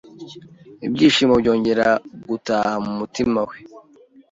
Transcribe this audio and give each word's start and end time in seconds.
ibyishimo 0.85 1.33
byongera 1.41 1.87
gutaha 2.29 2.73
mu 2.85 2.91
mutima 2.99 3.39
we 3.49 3.57